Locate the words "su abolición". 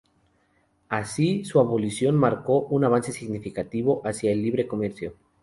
1.45-2.15